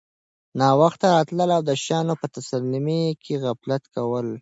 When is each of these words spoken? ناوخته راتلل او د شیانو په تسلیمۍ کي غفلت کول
ناوخته 0.59 1.05
راتلل 1.15 1.49
او 1.57 1.61
د 1.69 1.71
شیانو 1.83 2.13
په 2.21 2.27
تسلیمۍ 2.35 3.01
کي 3.23 3.33
غفلت 3.43 3.83
کول 3.95 4.27